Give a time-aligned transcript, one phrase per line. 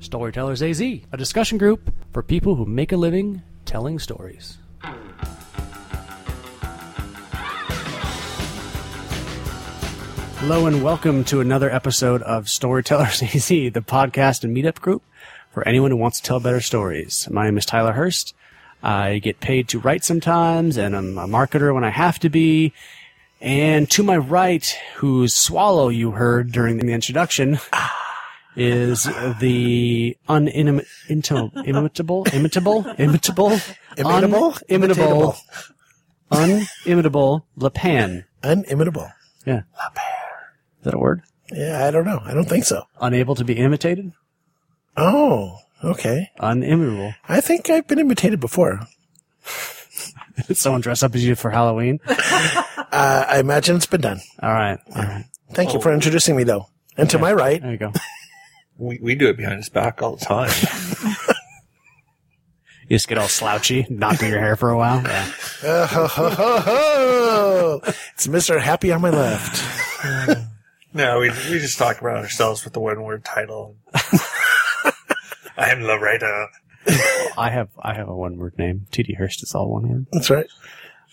[0.00, 4.58] Storytellers AZ, a discussion group for people who make a living telling stories.
[10.38, 15.02] Hello and welcome to another episode of Storytellers AZ, the podcast and meetup group
[15.50, 17.26] for anyone who wants to tell better stories.
[17.30, 18.34] My name is Tyler Hurst.
[18.82, 22.74] I get paid to write sometimes, and I'm a marketer when I have to be.
[23.40, 24.64] And to my right,
[24.96, 27.58] whose swallow you heard during the introduction,
[28.56, 29.04] is
[29.40, 33.60] the unimitable, imitable, imitable, imitable,
[33.96, 34.54] Imitable?
[34.68, 35.36] Imitable.
[36.30, 38.24] Unimitable, unimitable Lapan.
[38.42, 39.08] Unimitable.
[39.44, 39.58] Yeah.
[40.78, 41.22] Is that a word?
[41.52, 42.20] Yeah, I don't know.
[42.24, 42.82] I don't think so.
[43.00, 44.12] Unable to be imitated?
[44.96, 46.30] Oh, okay.
[46.40, 47.14] Unimitable.
[47.28, 48.80] I think I've been imitated before.
[50.52, 52.00] Someone dress up as you for Halloween?
[52.92, 54.20] Uh, I imagine it's been done.
[54.40, 54.78] All right.
[54.94, 55.24] All right.
[55.52, 56.68] Thank you for introducing me, though.
[56.96, 57.92] And to my right, There you go.
[58.78, 60.50] We, we do it behind his back all the time.
[62.88, 65.02] You just get all slouchy, not do your hair for a while.
[65.02, 65.32] Yeah.
[65.64, 67.80] uh, ho, ho, ho, ho.
[68.14, 68.60] it's Mr.
[68.60, 70.04] Happy on my left.
[70.94, 73.76] no, we, we just talk about ourselves with the one word title.
[75.56, 76.46] I'm the writer.
[77.36, 78.86] I have I have a one word name.
[78.92, 80.06] TD Hurst is all one word.
[80.12, 80.46] That's right.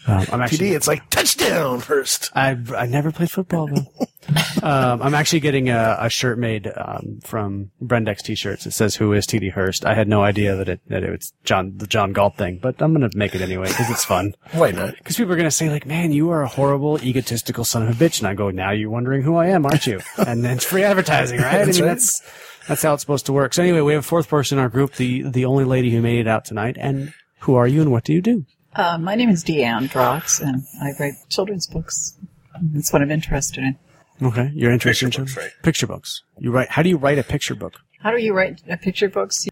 [0.06, 2.32] Um, I'm actually TD, it's like touchdown first.
[2.36, 4.08] I I never played football though.
[4.64, 8.66] um, I'm actually getting a, a shirt made um, from Brendex T-shirts.
[8.66, 11.34] It says "Who is TD Hurst?" I had no idea that it that it was
[11.44, 14.36] John the John Galt thing, but I'm gonna make it anyway because it's fun.
[14.52, 14.96] Why not?
[14.96, 18.06] Because people are gonna say like, "Man, you are a horrible, egotistical son of a
[18.06, 20.66] bitch," and I go, "Now you're wondering who I am, aren't you?" and then it's
[20.66, 21.66] free advertising, right?
[21.66, 21.96] That's I mean, right.
[21.96, 22.22] that's
[22.68, 23.54] that's how it's supposed to work.
[23.54, 26.02] So anyway, we have a fourth person in our group, the the only lady who
[26.02, 26.78] made it out tonight.
[26.80, 28.46] And who are you, and what do you do?
[28.76, 32.18] Uh, my name is Deanne Drox, and I write children's books.
[32.62, 33.78] That's what I'm interested in.
[34.22, 35.52] Okay, you're interested Picture in books, right.
[35.64, 36.24] Picture books.
[36.40, 36.70] You write.
[36.70, 37.74] How do you write a picture book?
[38.00, 39.48] How do you write a picture books?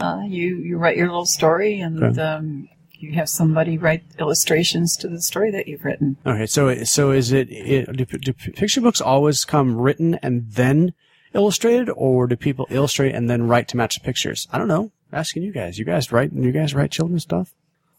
[0.00, 2.20] Uh, you you write your little story, and Okay.
[2.20, 6.16] um, you have somebody write illustrations to the story that you've written.
[6.26, 10.94] Okay, so so is it, it do, do picture books always come written and then
[11.34, 14.48] illustrated, or do people illustrate and then write to match the pictures?
[14.52, 14.90] I don't know.
[15.12, 15.78] Asking you guys.
[15.78, 16.32] You guys write.
[16.32, 17.52] You guys write children's stuff.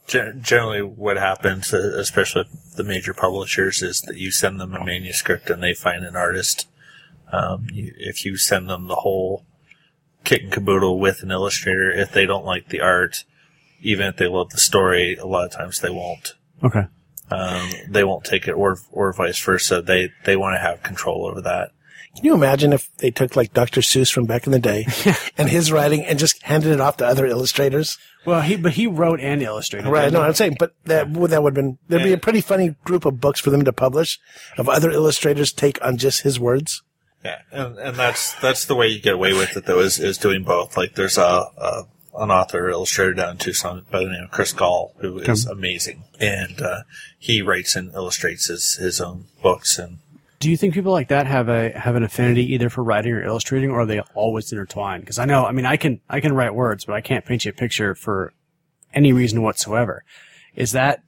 [0.09, 4.73] Gen- Generally, what happens, uh, especially with the major publishers, is that you send them
[4.73, 6.67] a manuscript and they find an artist.
[7.31, 9.45] Um, you, if you send them the whole
[10.23, 13.23] kit and caboodle with an illustrator, if they don't like the art,
[13.81, 16.33] even if they love the story, a lot of times they won't.
[16.63, 16.87] Okay.
[17.29, 19.83] Um, they won't take it, or or vice versa.
[19.83, 21.71] They they want to have control over that.
[22.15, 23.81] Can you imagine if they took like Dr.
[23.81, 24.87] Seuss from back in the day
[25.37, 27.97] and his writing and just handed it off to other illustrators?
[28.25, 29.89] Well, he but he wrote and illustrated.
[29.89, 30.11] Right.
[30.11, 30.27] No, he?
[30.27, 33.05] I'm saying, but that would that would have been there'd be a pretty funny group
[33.05, 34.19] of books for them to publish
[34.57, 36.83] of other illustrators take on just his words.
[37.23, 40.17] Yeah, and and that's that's the way you get away with it though is is
[40.17, 40.75] doing both.
[40.75, 41.21] Like there's a,
[41.57, 41.83] a
[42.17, 46.03] an author illustrator down in Tucson by the name of Chris Gall who is amazing,
[46.19, 46.81] and uh,
[47.17, 49.99] he writes and illustrates his his own books and.
[50.39, 53.21] Do you think people like that have a have an affinity either for writing or
[53.23, 55.03] illustrating, or are they always intertwined?
[55.03, 57.43] Because I know, I mean, I can I can write words, but I can't paint
[57.45, 58.33] you a picture for
[58.93, 60.03] any reason whatsoever.
[60.55, 61.03] Is that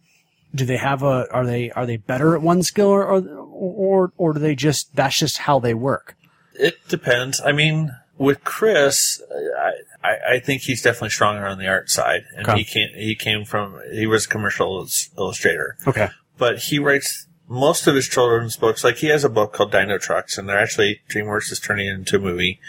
[0.54, 4.14] do they have a are they are they better at one skill, or or or,
[4.18, 6.16] or do they just that's just how they work?
[6.56, 7.40] It depends.
[7.40, 9.22] I mean, with Chris,
[9.58, 9.72] I,
[10.04, 12.58] I, I think he's definitely stronger on the art side, and Okay.
[12.60, 14.86] he came he came from he was a commercial
[15.18, 16.10] illustrator, Okay.
[16.38, 18.84] but he writes most of his children's books.
[18.84, 22.16] Like he has a book called Dinotrux, and they're actually DreamWorks is turning it into
[22.16, 22.60] a movie.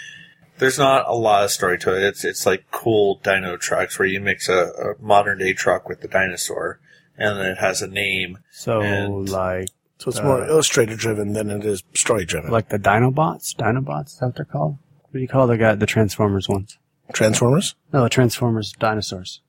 [0.59, 2.03] There's not a lot of story to it.
[2.03, 6.01] It's it's like cool dino trucks where you mix a, a modern day truck with
[6.01, 6.81] the dinosaur,
[7.17, 8.39] and then it has a name.
[8.51, 12.51] So And- like So it's more uh, illustrator driven than it is story driven.
[12.51, 14.79] like the Dinobots, Dinobots, is that what they're called?
[15.05, 16.77] What do you call the guy the Transformers ones?
[17.13, 17.75] Transformers?
[17.93, 19.41] No, the Transformers dinosaurs.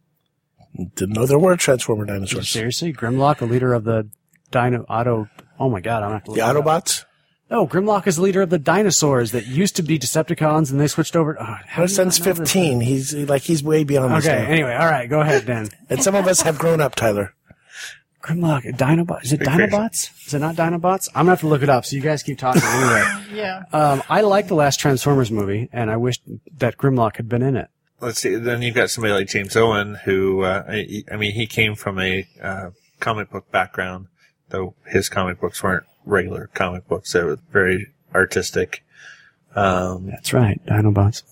[0.96, 2.50] Didn't know there were Transformer dinosaurs.
[2.50, 4.10] Seriously, Grimlock, the leader of the
[4.54, 5.28] Dino Auto.
[5.60, 6.40] Oh my God, I'm gonna have to The.
[6.40, 7.04] Autobots?
[7.52, 10.88] No, Grimlock is the leader of the dinosaurs that used to be Decepticons, and they
[10.88, 11.38] switched over.
[11.40, 12.52] Oh, how My do you son's not know this?
[12.54, 12.82] 15.
[12.82, 14.50] He's like, he's way beyond this Okay, now.
[14.50, 15.68] anyway, all right, go ahead, Dan.
[15.90, 17.34] And some of us have grown up, Tyler.
[18.24, 19.24] Grimlock, Dinobot.
[19.26, 19.58] Is it Big fish.
[19.70, 20.28] Dinobots?
[20.28, 21.10] Is it not Dinobots?
[21.14, 21.86] I'm gonna have to look it up.
[21.86, 23.04] So you guys keep talking anyway.
[23.34, 23.64] Yeah.
[23.74, 26.20] Um, I like the last Transformers movie, and I wish
[26.58, 27.68] that Grimlock had been in it.
[28.00, 28.36] Let's see.
[28.36, 32.00] Then you've got somebody like James Owen, who uh, I, I mean, he came from
[32.00, 34.08] a uh, comic book background,
[34.54, 37.12] though his comic books weren't regular comic books.
[37.12, 38.86] They were very artistic.
[39.56, 41.24] Um, That's right, Dinobots.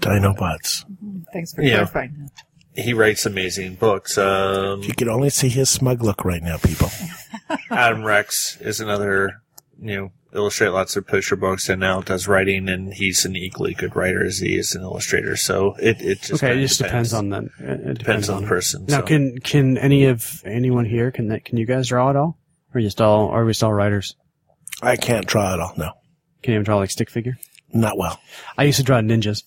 [0.00, 0.84] Dinobots.
[1.32, 1.76] Thanks for Yeah.
[1.86, 2.30] clarifying
[2.74, 2.82] that.
[2.82, 4.18] he writes amazing books.
[4.18, 6.90] Um, You can only see his smug look right now, people.
[7.70, 9.40] Adam Rex is another,
[9.80, 13.74] you know, illustrate lots of picture books and now does writing, and he's an equally
[13.74, 15.36] good writer as he is an illustrator.
[15.36, 17.38] So it it just Okay, it just depends, on the.
[17.38, 18.84] It it depends, depends on the person.
[18.88, 19.06] Now, so.
[19.06, 22.38] can can any of anyone here can that can you guys draw at all?
[22.74, 23.26] Or just all?
[23.26, 24.16] Or are we just all writers?
[24.82, 25.72] I can't draw at all.
[25.76, 25.92] No,
[26.42, 27.38] Can you even draw like stick figure?
[27.72, 28.20] not well.
[28.56, 29.42] I used to draw ninjas.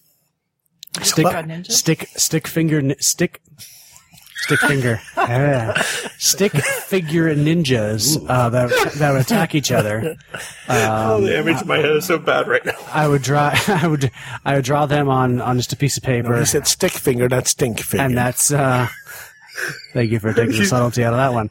[1.01, 1.71] Stick draw ninjas?
[1.71, 3.41] stick stick finger stick
[4.45, 5.73] stick finger Yeah.
[6.17, 10.15] stick figure ninjas uh, that that would attack each other.
[10.69, 12.73] oh, the image in my head is so bad right now.
[12.93, 14.11] I would draw I would
[14.45, 16.37] I would draw them on on just a piece of paper.
[16.37, 18.05] He said stick finger, not stink finger.
[18.05, 18.87] and that's uh
[19.93, 21.49] thank you for taking the subtlety out of that one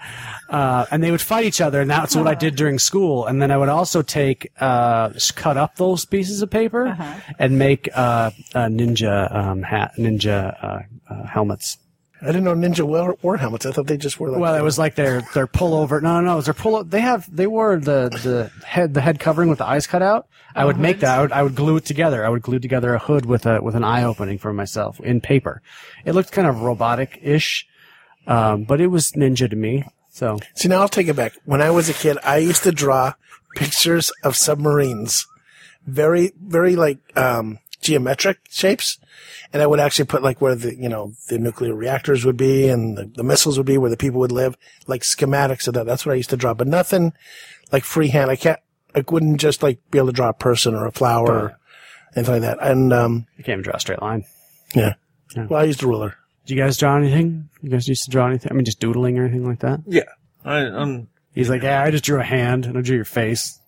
[0.48, 3.42] uh and they would fight each other and that's what i did during school and
[3.42, 6.96] then i would also take uh cut up those pieces of paper
[7.40, 11.78] and make uh, uh ninja um hat ninja uh, uh helmets
[12.22, 13.66] I didn't know ninja wore, wore helmets.
[13.66, 14.40] I thought they just wore like.
[14.40, 17.00] well it was like their their pullover no no no it was their pull they
[17.00, 20.64] have they wore the the head the head covering with the eyes cut out i
[20.64, 22.98] would make that I would, I would glue it together i would glue together a
[22.98, 25.60] hood with a with an eye opening for myself in paper
[26.06, 27.66] it looked kind of robotic ish
[28.26, 29.84] um, but it was ninja to me.
[30.10, 31.34] So See, now I'll take it back.
[31.44, 33.12] When I was a kid, I used to draw
[33.54, 35.26] pictures of submarines,
[35.86, 38.98] very, very like um, geometric shapes,
[39.52, 42.68] and I would actually put like where the you know the nuclear reactors would be
[42.68, 44.56] and the, the missiles would be, where the people would live,
[44.86, 45.86] like schematics of that.
[45.86, 47.12] That's what I used to draw, but nothing
[47.72, 48.30] like freehand.
[48.30, 48.60] I can't.
[48.94, 51.58] I wouldn't just like be able to draw a person or a flower or
[52.16, 52.58] anything like that.
[52.60, 54.24] And um, you can't even draw a straight line.
[54.74, 54.94] yeah.
[55.34, 55.46] Yeah.
[55.46, 56.16] Well, I used a ruler.
[56.46, 57.48] Did you guys draw anything?
[57.60, 58.50] You guys used to draw anything?
[58.50, 59.80] I mean, just doodling or anything like that?
[59.86, 60.08] Yeah,
[60.44, 61.08] I, I'm.
[61.34, 63.60] He's like, yeah, I just drew a hand and I drew your face.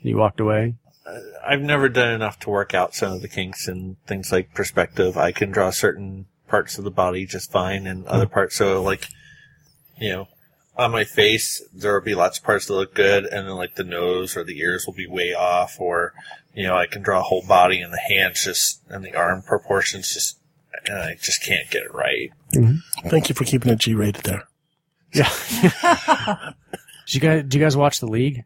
[0.00, 0.74] And you walked away.
[1.46, 5.16] I've never done enough to work out some of the kinks and things like perspective.
[5.16, 8.34] I can draw certain parts of the body just fine, and other mm-hmm.
[8.34, 8.56] parts.
[8.56, 9.08] So, like,
[9.98, 10.28] you know,
[10.76, 13.74] on my face, there will be lots of parts that look good, and then like
[13.74, 16.14] the nose or the ears will be way off, or
[16.54, 19.42] you know, I can draw a whole body, and the hands just and the arm
[19.42, 20.38] proportions just,
[20.86, 22.30] and I just can't get it right.
[22.54, 23.08] Mm-hmm.
[23.08, 24.44] Thank you for keeping it G rated there.
[25.12, 25.30] Yeah.
[27.06, 28.44] do you guys, did you guys watch The League?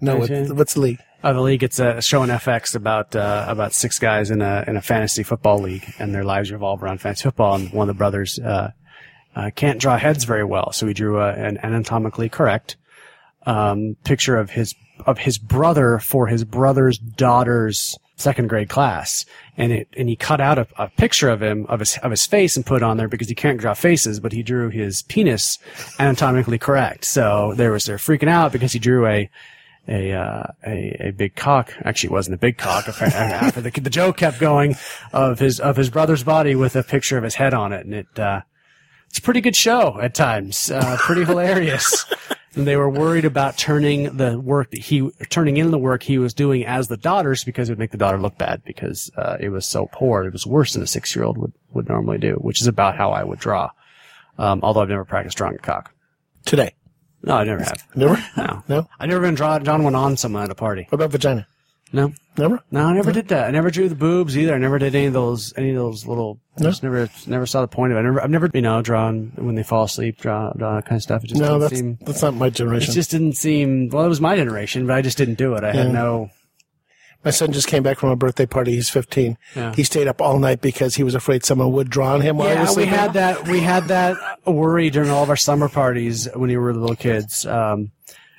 [0.00, 1.00] No, what, what's the league?
[1.24, 4.62] Uh, the league, it's a show on FX about uh, about six guys in a
[4.66, 7.54] in a fantasy football league, and their lives revolve around fantasy football.
[7.54, 8.72] And one of the brothers uh,
[9.34, 12.76] uh, can't draw heads very well, so he drew a, an anatomically correct
[13.46, 14.74] um, picture of his
[15.06, 19.24] of his brother for his brother's daughter's second grade class,
[19.56, 22.26] and it and he cut out a, a picture of him of his of his
[22.26, 25.58] face and put on there because he can't draw faces, but he drew his penis
[25.98, 27.06] anatomically correct.
[27.06, 29.30] So there was they're freaking out because he drew a
[29.88, 31.72] a uh, a a big cock.
[31.84, 32.88] Actually, it wasn't a big cock.
[32.88, 34.76] After the the joke kept going
[35.12, 37.94] of his of his brother's body with a picture of his head on it, and
[37.94, 38.42] it uh,
[39.08, 40.70] it's a pretty good show at times.
[40.70, 42.06] Uh, pretty hilarious.
[42.56, 46.18] And they were worried about turning the work that he turning in the work he
[46.18, 49.36] was doing as the daughters because it would make the daughter look bad because uh,
[49.40, 50.24] it was so poor.
[50.24, 52.96] It was worse than a six year old would would normally do, which is about
[52.96, 53.70] how I would draw.
[54.38, 55.92] Um, although I've never practiced drawing a cock.
[56.44, 56.74] Today.
[57.24, 57.82] No, I never have.
[57.96, 58.24] Never?
[58.36, 58.88] No, No?
[59.00, 60.86] I've never been draw, drawn one on someone at a party.
[60.90, 61.46] What about vagina?
[61.92, 62.60] No, Never?
[62.72, 63.46] no, I never did that.
[63.46, 64.52] I never drew the boobs either.
[64.52, 66.40] I never did any of those, any of those little.
[66.58, 68.00] I just never, never saw the point of it.
[68.00, 70.96] I never, I've never, you know, drawn when they fall asleep, draw, draw that kind
[70.96, 71.22] of stuff.
[71.22, 71.98] It just No, didn't that's seem.
[72.00, 72.50] that's not my generation.
[72.50, 72.94] It generation.
[72.94, 73.88] just didn't seem.
[73.90, 75.62] Well, it was my generation, but I just didn't do it.
[75.62, 76.30] I had no.
[77.24, 78.72] My son just came back from a birthday party.
[78.72, 79.38] He's 15.
[79.56, 79.74] Yeah.
[79.74, 82.48] He stayed up all night because he was afraid someone would draw on him while
[82.48, 83.48] he Yeah, was we had that.
[83.48, 87.46] We had that worry during all of our summer parties when we were little kids.
[87.46, 87.92] Um,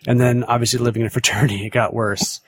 [0.07, 2.41] and then obviously living in a fraternity, it got worse.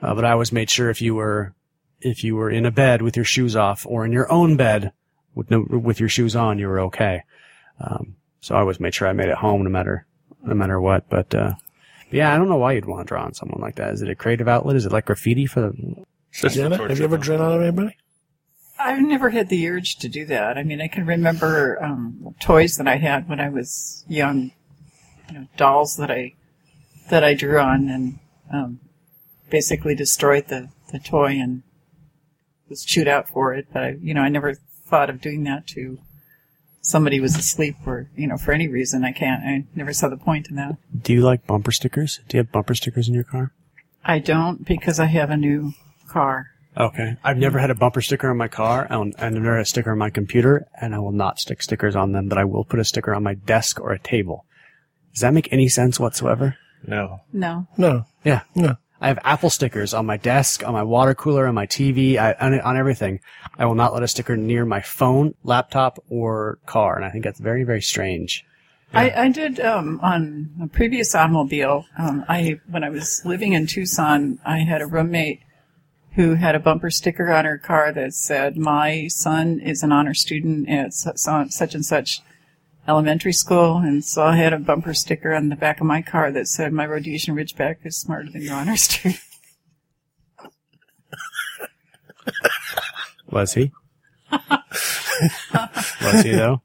[0.00, 1.54] Uh, but I always made sure if you were,
[2.00, 4.92] if you were in a bed with your shoes off or in your own bed
[5.34, 7.22] with no, with your shoes on, you were okay.
[7.80, 10.06] Um, so I always made sure I made it home no matter,
[10.42, 11.08] no matter what.
[11.08, 11.52] But, uh,
[12.12, 13.92] yeah, I don't know why you'd want to draw on someone like that.
[13.92, 14.76] Is it a creative outlet?
[14.76, 17.96] Is it like graffiti for the, It's just Janet, have you ever drawn on anybody?
[18.78, 20.58] I've never had the urge to do that.
[20.58, 24.50] I mean, I can remember um, toys that I had when I was young,
[25.28, 26.34] you know, dolls that I
[27.10, 28.18] that I drew on and
[28.52, 28.80] um,
[29.50, 31.62] basically destroyed the, the toy and
[32.68, 33.66] was chewed out for it.
[33.72, 34.54] But I, you know, I never
[34.86, 35.98] thought of doing that to
[36.82, 39.04] somebody was asleep or you know for any reason.
[39.04, 39.42] I can't.
[39.42, 40.76] I never saw the point in that.
[41.02, 42.20] do you like bumper stickers?
[42.28, 43.52] Do you have bumper stickers in your car?
[44.04, 45.72] I don't because I have a new
[46.08, 46.48] car.
[46.76, 47.16] Okay.
[47.22, 49.92] I've never had a bumper sticker on my car, and I've never had a sticker
[49.92, 52.80] on my computer, and I will not stick stickers on them, but I will put
[52.80, 54.46] a sticker on my desk or a table.
[55.12, 56.56] Does that make any sense whatsoever?
[56.86, 57.20] No.
[57.32, 57.66] No.
[57.76, 58.06] No.
[58.24, 58.42] Yeah.
[58.54, 58.76] No.
[59.02, 62.34] I have Apple stickers on my desk, on my water cooler, on my TV, I,
[62.34, 63.18] on, on everything.
[63.58, 67.24] I will not let a sticker near my phone, laptop, or car, and I think
[67.24, 68.44] that's very, very strange.
[68.94, 71.84] I, I did um, on a previous automobile.
[71.98, 75.40] Um, I when I was living in Tucson, I had a roommate
[76.14, 80.14] who had a bumper sticker on her car that said, "My son is an honor
[80.14, 82.20] student at su- su- such and such
[82.88, 86.30] elementary school," and so I had a bumper sticker on the back of my car
[86.32, 89.20] that said, "My Rhodesian Ridgeback is smarter than your honor student."
[93.30, 93.72] Was he?
[96.02, 96.60] Was he though?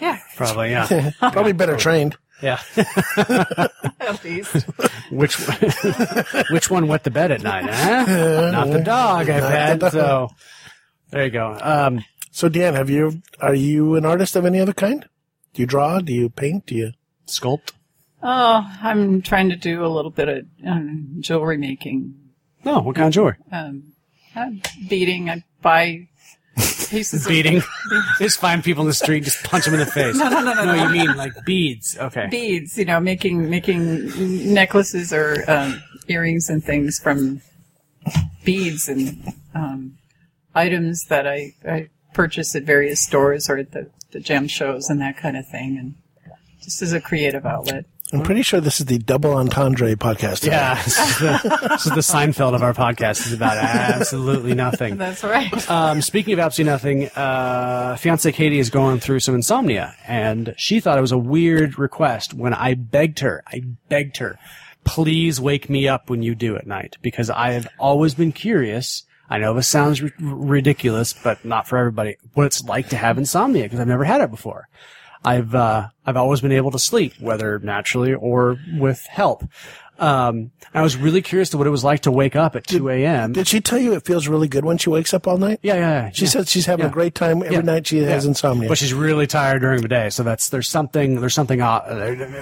[0.00, 1.10] yeah, Probably, yeah.
[1.18, 2.16] Probably better trained.
[2.42, 2.60] Yeah.
[3.16, 4.66] at least.
[5.10, 5.36] Which
[6.50, 7.64] which one wet the bed at night?
[7.68, 8.50] Huh?
[8.52, 9.78] Not the dog, I bet.
[9.80, 9.92] dog.
[9.92, 10.28] So
[11.10, 11.58] there you go.
[11.60, 15.08] Um, So, Dan, have you are you an artist of any other kind?
[15.54, 16.00] Do you draw?
[16.00, 16.66] Do you paint?
[16.66, 16.92] Do you?
[17.26, 17.72] sculpt.
[18.22, 22.14] Oh, I'm trying to do a little bit of um, jewelry making.
[22.64, 23.36] No, what kind of jewelry?
[23.52, 23.92] Um,
[24.36, 24.50] uh,
[24.88, 25.30] beading.
[25.30, 26.08] I buy
[26.56, 27.58] pieces Beating.
[27.58, 27.66] of
[28.18, 30.16] just find people in the street, just punch them in the face.
[30.16, 30.74] No, no, no, no.
[30.74, 31.96] you mean like beads?
[31.98, 32.26] Okay.
[32.30, 32.76] beads.
[32.78, 37.40] You know, making making necklaces or um, earrings and things from
[38.44, 39.96] beads and um,
[40.54, 45.00] items that I, I purchase at various stores or at the, the gem shows and
[45.00, 45.76] that kind of thing.
[45.78, 45.94] And
[46.62, 47.84] just as a creative outlet.
[48.12, 50.40] I'm pretty sure this is the double entendre podcast.
[50.40, 50.52] today.
[50.52, 53.26] Yeah, this is, the, this is the Seinfeld of our podcast.
[53.26, 54.98] is about absolutely nothing.
[54.98, 55.70] That's right.
[55.70, 60.78] Um, speaking of absolutely nothing, uh, fiance Katie is going through some insomnia, and she
[60.78, 63.42] thought it was a weird request when I begged her.
[63.48, 64.38] I begged her,
[64.84, 69.02] please wake me up when you do at night, because I have always been curious.
[69.30, 72.16] I know this sounds r- ridiculous, but not for everybody.
[72.34, 74.68] What it's like to have insomnia, because I've never had it before.
[75.24, 79.44] I've uh, I've always been able to sleep, whether naturally or with help.
[79.98, 82.88] Um, I was really curious to what it was like to wake up at 2
[82.90, 83.32] a.m.
[83.32, 85.60] Did she tell you it feels really good when she wakes up all night?
[85.62, 86.10] yeah, yeah, yeah.
[86.10, 86.30] She yeah.
[86.30, 86.90] said she's having Yeah.
[86.90, 87.86] a great time every night.
[87.86, 88.68] She has insomnia.
[88.68, 90.10] but she's really tired during the day.
[90.10, 91.60] So that's there's something there's something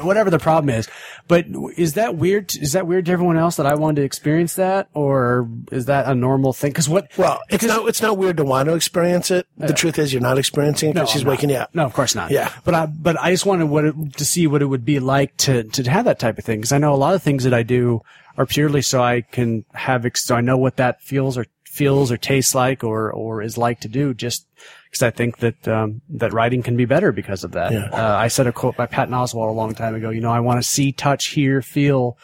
[0.02, 0.88] whatever the problem is.
[1.28, 2.54] But is that weird?
[2.56, 6.06] Is that weird to everyone else that I wanted to experience that, or is that
[6.06, 6.71] a normal thing?
[6.71, 7.11] Because what?
[7.16, 9.47] well, it's not it's not weird to want to experience it.
[9.59, 11.30] The truth is, you're not experiencing it because she's I'm not.
[11.32, 11.75] waking you up.
[11.75, 12.30] No, of course not.
[12.30, 12.50] Yeah.
[12.64, 15.37] but I but I just wanted what it, to see what it would be like
[15.38, 17.55] to to have that type of thing because I know a lot of things that
[17.55, 18.01] I do
[18.37, 22.13] are purely so I can have ex- so I know what that feels or feels
[22.13, 24.47] or tastes like or or is like to do just
[24.91, 27.73] because I think that um, that writing can be better because of that.
[27.73, 27.89] Yeah.
[27.91, 30.11] Uh, I said a quote by Patton Oswalt a long time ago.
[30.11, 32.19] You know, I want to see, touch, hear, feel,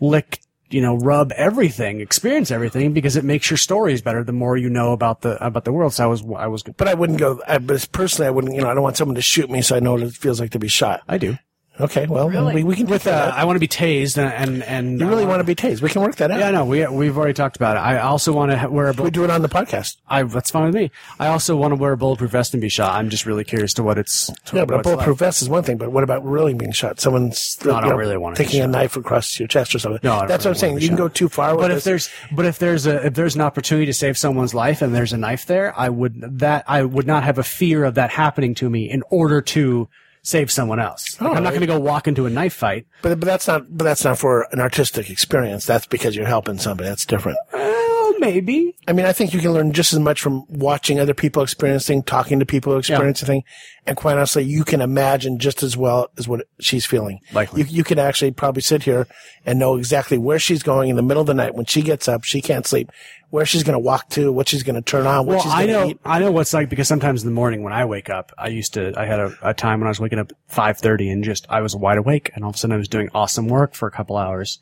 [0.00, 0.40] lick.
[0.68, 4.24] You know, rub everything, experience everything, because it makes your stories better.
[4.24, 5.92] The more you know about the about the world.
[5.92, 7.42] So I was, I was, But I wouldn't go.
[7.46, 8.54] I, but personally, I wouldn't.
[8.54, 10.40] You know, I don't want someone to shoot me, so I know what it feels
[10.40, 11.02] like to be shot.
[11.06, 11.36] I do.
[11.82, 12.54] Okay, well, Really?
[12.54, 13.34] we, we can With, with uh, that.
[13.34, 15.82] I want to be tased, and and, and you really uh, want to be tased?
[15.82, 16.38] We can work that out.
[16.38, 17.80] Yeah, no, we we've already talked about it.
[17.80, 18.92] I also want to wear a.
[18.92, 19.96] We do it on the podcast.
[20.08, 20.90] I that's fine with me.
[21.18, 22.94] I also want to wear a bulletproof vest and be shot.
[22.94, 24.26] I'm just really curious to what it's.
[24.46, 25.26] To Yeah, but a bulletproof like.
[25.28, 25.76] vest is one thing.
[25.76, 27.00] But what about really being shot?
[27.00, 30.00] Someone's No, I don't know, really wanna taking a knife across your chest or something.
[30.04, 30.72] No, I don't that's really what I'm saying.
[30.74, 31.54] wanna You can go too far.
[31.56, 31.84] But with if this.
[31.84, 35.12] there's but if there's a if there's an opportunity to save someone's life and there's
[35.12, 38.54] a knife there, I would that I would not have a fear of that happening
[38.56, 39.88] to me in order to
[40.22, 41.20] save someone else.
[41.20, 42.86] Like, I'm not going to go walk into a knife fight.
[43.02, 45.66] but but that's not but that's not for an artistic experience.
[45.66, 46.88] That's because you're helping somebody.
[46.88, 47.38] That's different.
[47.52, 47.81] Uh,
[48.22, 48.76] Maybe.
[48.86, 52.04] I mean, I think you can learn just as much from watching other people experiencing,
[52.04, 53.44] talking to people experiencing thing,
[53.84, 57.18] and quite honestly, you can imagine just as well as what she's feeling.
[57.32, 57.62] Likely.
[57.62, 59.08] You, you can actually probably sit here
[59.44, 62.06] and know exactly where she's going in the middle of the night when she gets
[62.06, 62.92] up, she can't sleep,
[63.30, 65.52] where she's going to walk to, what she's going to turn on, what Well, she's
[65.52, 65.98] I going to know, eat.
[66.04, 68.74] I know what's like because sometimes in the morning when I wake up, I used
[68.74, 71.24] to, I had a, a time when I was waking up at five thirty and
[71.24, 73.74] just I was wide awake, and all of a sudden I was doing awesome work
[73.74, 74.60] for a couple hours.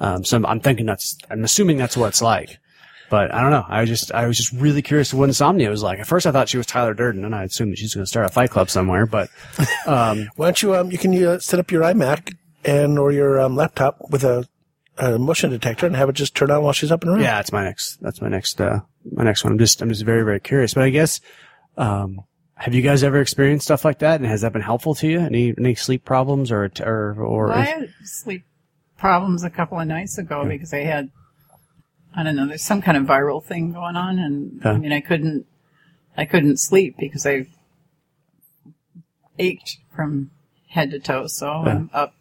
[0.00, 2.58] Um, so I'm, I'm thinking that's, I'm assuming that's what it's like,
[3.10, 3.64] but I don't know.
[3.68, 5.98] I was just, I was just really curious what insomnia was like.
[5.98, 8.08] At first, I thought she was Tyler Durden, and I assumed that she's going to
[8.08, 9.06] start a fight club somewhere.
[9.06, 9.28] But
[9.84, 12.34] Why don't you, um, you can uh, set up your iMac
[12.64, 14.48] and or your um, laptop with a,
[14.98, 17.22] a motion detector and have it just turn on while she's up and around.
[17.22, 18.80] yeah, it's my next, that's my next, uh,
[19.12, 19.52] my next one.
[19.52, 20.74] I'm just, I'm just very, very curious.
[20.74, 21.20] But I guess,
[21.76, 22.20] um,
[22.54, 24.20] have you guys ever experienced stuff like that?
[24.20, 25.20] And has that been helpful to you?
[25.20, 27.46] Any, any sleep problems or, or, or?
[27.48, 28.44] Well, I had sleep
[28.96, 31.10] problems a couple of nights ago because I had,
[32.16, 35.00] I don't know, there's some kind of viral thing going on, and I mean, I
[35.00, 35.46] couldn't,
[36.16, 37.46] I couldn't sleep because I
[39.38, 40.30] ached from
[40.68, 41.26] head to toe.
[41.26, 42.14] So I'm up,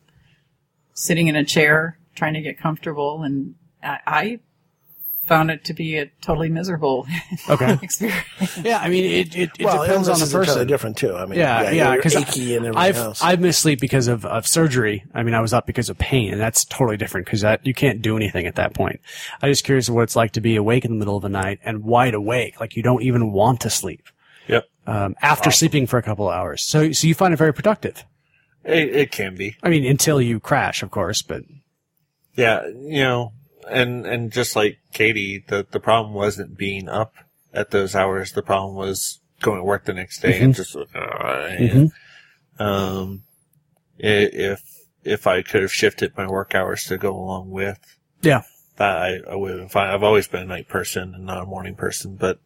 [0.94, 4.40] sitting in a chair, trying to get comfortable, and I, I
[5.26, 7.06] found it to be a totally miserable
[7.50, 7.78] Okay.
[7.82, 8.24] experience.
[8.64, 10.68] Yeah, I mean, it, it, it well, depends on the is entirely person.
[10.68, 11.16] different too.
[11.16, 13.22] I mean, Yeah, yeah, you're because achy and everything I've else.
[13.24, 15.04] I've missed sleep because of, of surgery.
[15.14, 17.74] I mean, I was up because of pain, and that's totally different because that you
[17.74, 19.00] can't do anything at that point.
[19.42, 21.60] I'm just curious what it's like to be awake in the middle of the night
[21.64, 24.04] and wide awake, like you don't even want to sleep
[24.48, 24.66] Yep.
[24.86, 26.62] um, after sleeping for a couple of hours.
[26.64, 28.04] So, so you find it very productive.
[28.64, 29.56] It, it can be.
[29.64, 31.42] I mean, until you crash, of course, but
[32.36, 33.34] Yeah, you know,
[33.70, 37.16] and and just like Katie, the the problem wasn't being up
[37.54, 38.32] at those hours.
[38.32, 41.92] The problem was going to work the next day and just uh, and,
[42.60, 43.24] um,
[43.98, 44.62] if
[45.04, 47.80] if I could have shifted my work hours to go along with
[48.22, 48.42] yeah.
[48.78, 49.90] that, I, I would have been fine.
[49.90, 52.40] I've always been a night person and not a morning person, but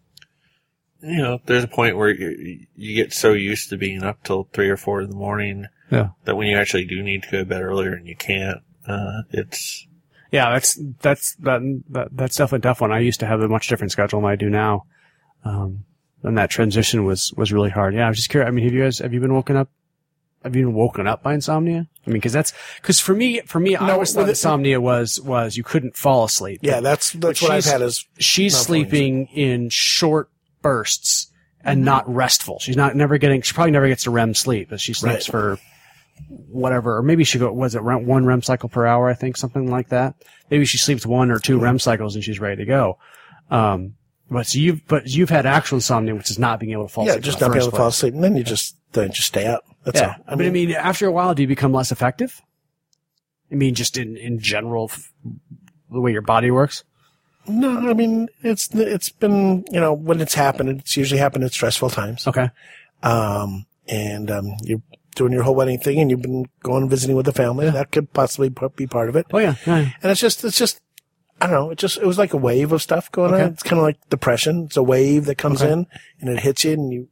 [1.02, 4.50] you know, there's a point where you you get so used to being up till
[4.52, 6.10] three or four in the morning Yeah.
[6.26, 9.22] that when you actually do need to go to bed earlier and you can't, uh,
[9.32, 9.88] it's
[10.32, 12.92] Yeah, that's that's that, that that's definitely a tough one.
[12.92, 14.86] I used to have a much different schedule than I do now,
[15.44, 15.86] um,
[16.24, 17.94] and that transition was was really hard.
[17.96, 18.48] Yeah, I was just curious.
[18.48, 19.70] I mean, have you guys have you been woken up?
[20.44, 21.88] Have you been woken up by insomnia?
[22.06, 24.80] I mean, because that's because for me, for me, I No, always thought it- insomnia
[24.80, 26.60] was was you couldn't fall asleep.
[26.64, 30.30] Yeah, that's that's what I've had is she's sleeping in short
[30.62, 31.28] bursts
[31.64, 32.60] and not restful.
[32.60, 33.42] She's not never getting.
[33.42, 35.32] She probably never gets to REM sleep, but she sleeps Right.
[35.32, 35.60] for
[36.28, 37.52] whatever, or maybe she go.
[37.52, 39.08] Was it one REM cycle per hour?
[39.10, 40.16] I think something like that.
[40.50, 42.98] Maybe she sleeps one or two REM cycles and she's ready to go.
[43.52, 43.96] Um,
[44.32, 47.06] but so you've but you've had actual insomnia, which is not being able to fall
[47.06, 47.24] yeah, asleep.
[47.26, 49.64] just not being able to fall asleep, and then you just then just stay up.
[49.86, 50.38] That's Yeah, all.
[50.38, 52.42] but I mean, after a while, do you become less effective?
[53.52, 55.12] I mean, just in in general, f-
[55.92, 56.84] the way your body works.
[57.48, 61.52] no, I mean it's it's been you know when it's happened, it's usually happened at
[61.54, 62.28] stressful times.
[62.28, 62.52] Okay.
[63.02, 64.82] Um, and um, you're
[65.20, 67.70] doing your whole wedding thing, and you've been going and visiting with the family.
[67.70, 69.28] That could possibly be part of it.
[69.32, 69.56] Oh yeah.
[69.68, 69.90] yeah.
[70.02, 70.80] And it's just, it's just,
[71.42, 71.70] I don't know.
[71.72, 73.44] It just, it was like a wave of stuff going Okay.
[73.44, 73.50] on.
[73.52, 74.64] It's kind of like depression.
[74.66, 75.72] It's a wave that comes Okay.
[75.74, 75.88] in
[76.22, 77.08] and it hits you and you,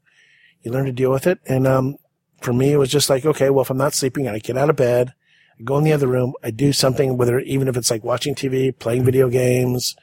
[0.64, 1.40] you learn to deal with it.
[1.46, 1.98] And, um,
[2.42, 4.70] for me, it was just like, okay, well, if I'm not sleeping, I get out
[4.70, 5.14] of bed,
[5.60, 8.36] I go in the other room, I do something, whether, even if it's like watching
[8.36, 9.96] TV, playing video games.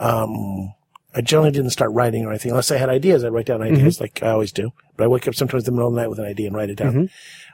[0.00, 0.72] Um,
[1.14, 3.22] I generally didn't start writing or anything unless I had ideas.
[3.24, 4.72] I'd write down ideas like I always do.
[4.96, 6.56] But I wake up sometimes in the middle of the night with an idea and
[6.56, 7.10] write it down.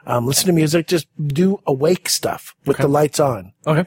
[0.07, 2.85] Um, listen to music, just do awake stuff with Okay.
[2.85, 3.85] the lights on Okay.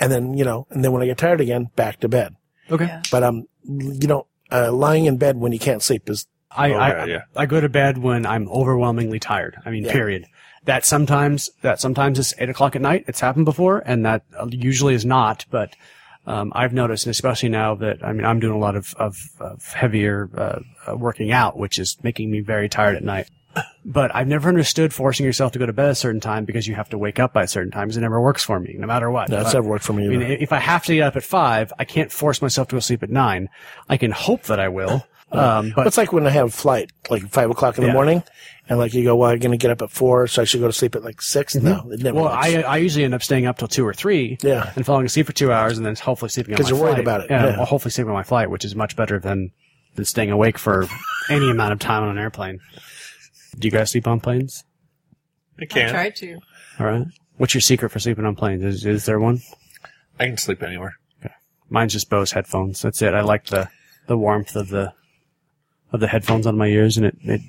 [0.00, 2.34] and then you know, and then when I get tired again, back to bed.
[2.70, 2.86] Okay.
[2.86, 3.02] Yeah.
[3.12, 6.76] But um, you know, uh, lying in bed when you can't sleep is I, Oh,
[6.76, 7.20] I, yeah, yeah.
[7.36, 9.56] I go to bed when I'm overwhelmingly tired.
[9.64, 9.92] I mean, Yeah.
[9.92, 10.26] period.
[10.64, 13.04] That sometimes, that sometimes is eight o'clock at night.
[13.08, 15.74] It's happened before and that uh, usually is not, but,
[16.26, 19.16] um, I've noticed, and especially now that, I mean, I'm doing a lot of, of,
[19.40, 23.28] of heavier, uh, uh, working out, which is making me very tired at night.
[23.84, 26.66] But I've never understood forcing yourself to go to bed at a certain time because
[26.66, 28.86] you have to wake up by a certain time it never works for me, no
[28.86, 29.28] matter what.
[29.28, 30.06] that's But- never worked for me.
[30.06, 32.76] I mean, if I have to get up at five, I can't force myself to
[32.76, 33.50] go sleep at nine.
[33.88, 35.06] I can hope that I will.
[35.32, 37.88] Um, but it's like when I have a flight, like five o'clock in Yeah.
[37.88, 38.22] the morning,
[38.68, 40.60] and like you go, well, I'm going to get up at four, so I should
[40.60, 42.36] go to sleep at like 6 No, it never Well, works.
[42.46, 44.36] I I usually end up staying up till two or three.
[44.42, 44.70] Yeah.
[44.76, 46.98] And falling asleep for two hours, and then hopefully sleeping on my 'Cause you're worried
[46.98, 47.46] about it, Yeah.
[47.46, 47.56] yeah.
[47.56, 49.50] Well, hopefully sleeping on my flight, which is much better than
[49.94, 50.86] than staying awake for
[51.30, 52.60] any amount of time on an airplane.
[53.58, 54.64] Do you guys sleep on planes?
[55.58, 55.90] I I can.
[55.90, 56.38] try to.
[56.80, 57.06] All right.
[57.36, 58.64] What's your secret for sleeping on planes?
[58.64, 59.40] Is is there one?
[60.20, 60.94] I can sleep anywhere.
[61.24, 61.34] Okay.
[61.68, 62.80] Mine's just Bose headphones.
[62.82, 63.12] That's it.
[63.14, 63.68] I like the
[64.06, 64.92] the warmth of the
[65.92, 67.40] of the headphones on my ears, and it it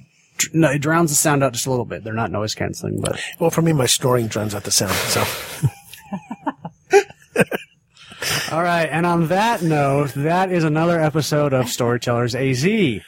[0.53, 2.03] no, it drowns the sound out just a little bit.
[2.03, 4.93] They're not noise canceling, but well, for me, my snoring drowns out the sound.
[4.93, 5.23] So
[8.51, 12.63] All right, and on that note, that is another episode of Storytellers AZ.
[12.65, 13.01] You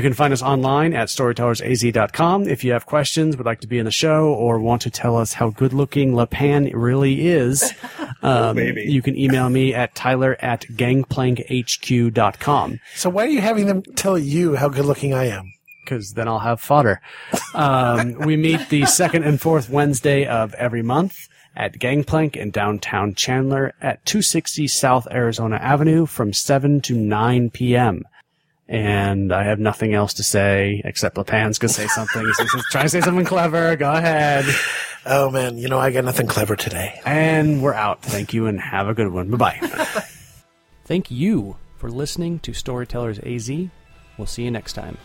[0.00, 2.48] can find us online at storytellersaz.com.
[2.48, 5.16] If you have questions, would like to be in the show, or want to tell
[5.16, 7.72] us how good looking LePan really is,
[8.22, 8.82] um, maybe.
[8.82, 12.80] you can email me at tyler at gangplankhq.com.
[12.94, 15.52] so why are you having them tell you how good looking I am?
[15.84, 17.00] because then I'll have fodder.
[17.54, 23.14] Um, we meet the second and fourth Wednesday of every month at Gangplank in downtown
[23.14, 28.04] Chandler at 260 South Arizona Avenue from 7 to 9 p.m.
[28.68, 32.24] And I have nothing else to say except LePan's gonna say something.
[32.24, 33.76] He's gonna try to say something clever.
[33.76, 34.46] Go ahead.
[35.04, 37.00] Oh man, you know I got nothing clever today.
[37.04, 38.02] And we're out.
[38.02, 39.30] Thank you and have a good one.
[39.30, 39.58] Bye bye.
[40.84, 43.50] Thank you for listening to Storytellers AZ.
[44.16, 44.98] We'll see you next time.